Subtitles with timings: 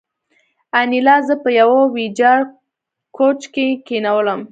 [0.79, 2.39] انیلا زه په یوه ویجاړ
[3.17, 4.41] کوچ کې کېنولم